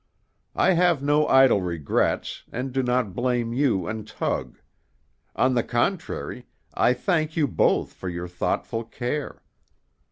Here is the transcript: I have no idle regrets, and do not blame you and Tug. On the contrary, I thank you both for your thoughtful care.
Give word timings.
I 0.55 0.71
have 0.71 1.03
no 1.03 1.27
idle 1.27 1.61
regrets, 1.61 2.41
and 2.51 2.73
do 2.73 2.81
not 2.81 3.13
blame 3.13 3.53
you 3.53 3.85
and 3.87 4.07
Tug. 4.07 4.57
On 5.35 5.53
the 5.53 5.61
contrary, 5.61 6.47
I 6.73 6.95
thank 6.95 7.37
you 7.37 7.47
both 7.47 7.93
for 7.93 8.09
your 8.09 8.27
thoughtful 8.27 8.83
care. 8.83 9.43